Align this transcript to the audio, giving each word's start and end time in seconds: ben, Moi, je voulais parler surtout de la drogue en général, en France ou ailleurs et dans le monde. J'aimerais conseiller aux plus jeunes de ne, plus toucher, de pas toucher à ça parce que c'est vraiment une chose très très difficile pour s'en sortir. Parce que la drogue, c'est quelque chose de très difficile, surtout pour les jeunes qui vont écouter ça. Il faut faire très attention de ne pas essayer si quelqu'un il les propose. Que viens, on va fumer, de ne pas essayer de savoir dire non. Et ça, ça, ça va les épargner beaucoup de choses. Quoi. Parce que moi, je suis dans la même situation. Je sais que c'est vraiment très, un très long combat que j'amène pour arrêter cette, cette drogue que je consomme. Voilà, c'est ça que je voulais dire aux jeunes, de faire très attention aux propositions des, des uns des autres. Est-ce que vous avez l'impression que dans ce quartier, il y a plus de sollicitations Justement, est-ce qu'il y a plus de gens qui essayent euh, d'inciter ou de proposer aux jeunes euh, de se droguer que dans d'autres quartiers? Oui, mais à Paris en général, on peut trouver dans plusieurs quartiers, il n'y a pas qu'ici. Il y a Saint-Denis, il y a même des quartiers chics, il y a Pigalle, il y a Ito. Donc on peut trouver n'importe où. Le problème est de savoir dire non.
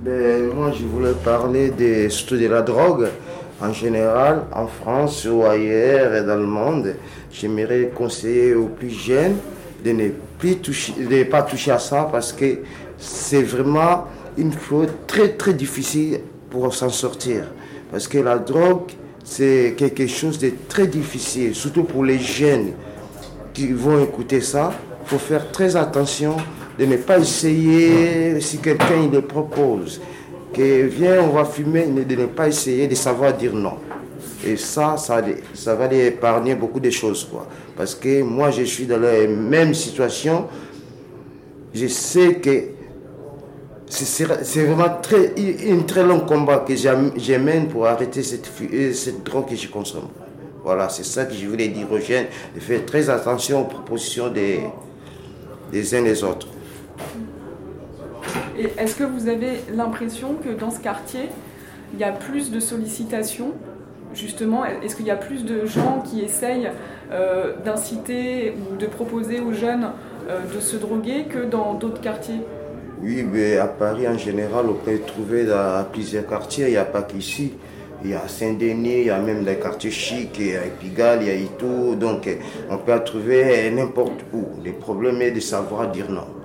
ben, 0.00 0.50
Moi, 0.54 0.72
je 0.78 0.84
voulais 0.84 1.14
parler 1.24 1.72
surtout 2.10 2.36
de 2.36 2.46
la 2.46 2.62
drogue 2.62 3.08
en 3.60 3.72
général, 3.72 4.44
en 4.52 4.66
France 4.66 5.26
ou 5.30 5.44
ailleurs 5.44 6.14
et 6.14 6.24
dans 6.24 6.36
le 6.36 6.46
monde. 6.46 6.94
J'aimerais 7.32 7.90
conseiller 7.94 8.54
aux 8.54 8.66
plus 8.66 8.90
jeunes 8.90 9.36
de 9.84 9.92
ne, 9.92 10.08
plus 10.38 10.56
toucher, 10.56 10.92
de 10.92 11.24
pas 11.24 11.42
toucher 11.42 11.72
à 11.72 11.78
ça 11.78 12.08
parce 12.10 12.32
que 12.32 12.60
c'est 12.98 13.42
vraiment 13.42 14.04
une 14.36 14.52
chose 14.52 14.88
très 15.06 15.30
très 15.30 15.54
difficile 15.54 16.20
pour 16.50 16.72
s'en 16.74 16.88
sortir. 16.88 17.44
Parce 17.90 18.06
que 18.06 18.18
la 18.18 18.38
drogue, 18.38 18.90
c'est 19.24 19.74
quelque 19.76 20.06
chose 20.06 20.38
de 20.38 20.52
très 20.68 20.86
difficile, 20.86 21.54
surtout 21.54 21.84
pour 21.84 22.04
les 22.04 22.18
jeunes 22.18 22.72
qui 23.52 23.72
vont 23.72 24.02
écouter 24.02 24.40
ça. 24.40 24.72
Il 25.04 25.08
faut 25.08 25.18
faire 25.18 25.50
très 25.50 25.74
attention 25.74 26.36
de 26.78 26.84
ne 26.86 26.96
pas 26.96 27.18
essayer 27.18 28.40
si 28.40 28.58
quelqu'un 28.58 29.02
il 29.04 29.10
les 29.10 29.22
propose. 29.22 30.00
Que 30.52 30.86
viens, 30.86 31.22
on 31.22 31.28
va 31.32 31.44
fumer, 31.44 31.86
de 31.86 32.14
ne 32.14 32.26
pas 32.26 32.48
essayer 32.48 32.86
de 32.86 32.94
savoir 32.94 33.34
dire 33.34 33.52
non. 33.54 33.74
Et 34.46 34.56
ça, 34.56 34.96
ça, 34.96 35.20
ça 35.52 35.74
va 35.74 35.88
les 35.88 36.06
épargner 36.06 36.54
beaucoup 36.54 36.80
de 36.80 36.90
choses. 36.90 37.24
Quoi. 37.30 37.46
Parce 37.76 37.94
que 37.94 38.22
moi, 38.22 38.50
je 38.50 38.62
suis 38.62 38.86
dans 38.86 38.98
la 38.98 39.26
même 39.26 39.74
situation. 39.74 40.46
Je 41.74 41.86
sais 41.86 42.36
que 42.36 42.70
c'est 43.90 44.64
vraiment 44.64 45.00
très, 45.02 45.34
un 45.70 45.80
très 45.80 46.04
long 46.04 46.20
combat 46.20 46.64
que 46.66 46.74
j'amène 46.76 47.68
pour 47.68 47.86
arrêter 47.86 48.22
cette, 48.22 48.50
cette 48.94 49.24
drogue 49.24 49.48
que 49.48 49.56
je 49.56 49.68
consomme. 49.68 50.08
Voilà, 50.62 50.88
c'est 50.88 51.04
ça 51.04 51.24
que 51.24 51.34
je 51.34 51.46
voulais 51.46 51.68
dire 51.68 51.90
aux 51.90 51.98
jeunes, 51.98 52.26
de 52.54 52.60
faire 52.60 52.84
très 52.84 53.08
attention 53.08 53.62
aux 53.62 53.64
propositions 53.64 54.28
des, 54.28 54.60
des 55.72 55.94
uns 55.94 56.02
des 56.02 56.22
autres. 56.22 56.48
Est-ce 58.58 58.96
que 58.96 59.04
vous 59.04 59.28
avez 59.28 59.60
l'impression 59.72 60.34
que 60.34 60.48
dans 60.48 60.70
ce 60.70 60.80
quartier, 60.80 61.28
il 61.92 62.00
y 62.00 62.04
a 62.04 62.12
plus 62.12 62.50
de 62.50 62.58
sollicitations 62.58 63.52
Justement, 64.14 64.64
est-ce 64.64 64.96
qu'il 64.96 65.06
y 65.06 65.10
a 65.10 65.16
plus 65.16 65.44
de 65.44 65.66
gens 65.66 66.02
qui 66.04 66.22
essayent 66.22 66.70
euh, 67.12 67.52
d'inciter 67.64 68.54
ou 68.58 68.76
de 68.76 68.86
proposer 68.86 69.38
aux 69.38 69.52
jeunes 69.52 69.90
euh, 70.28 70.40
de 70.52 70.60
se 70.60 70.76
droguer 70.76 71.24
que 71.24 71.44
dans 71.44 71.74
d'autres 71.74 72.00
quartiers? 72.00 72.40
Oui, 73.02 73.24
mais 73.30 73.58
à 73.58 73.66
Paris 73.66 74.08
en 74.08 74.16
général, 74.18 74.66
on 74.68 74.74
peut 74.74 74.98
trouver 75.06 75.44
dans 75.44 75.84
plusieurs 75.92 76.26
quartiers, 76.26 76.66
il 76.66 76.70
n'y 76.70 76.76
a 76.78 76.84
pas 76.84 77.02
qu'ici. 77.02 77.52
Il 78.02 78.10
y 78.10 78.14
a 78.14 78.26
Saint-Denis, 78.26 79.00
il 79.00 79.06
y 79.06 79.10
a 79.10 79.18
même 79.18 79.44
des 79.44 79.56
quartiers 79.56 79.90
chics, 79.90 80.36
il 80.38 80.52
y 80.52 80.56
a 80.56 80.60
Pigalle, 80.80 81.18
il 81.22 81.28
y 81.28 81.30
a 81.30 81.34
Ito. 81.34 81.94
Donc 81.94 82.28
on 82.70 82.78
peut 82.78 82.98
trouver 83.04 83.70
n'importe 83.70 84.24
où. 84.32 84.44
Le 84.64 84.72
problème 84.72 85.20
est 85.20 85.32
de 85.32 85.40
savoir 85.40 85.90
dire 85.90 86.10
non. 86.10 86.37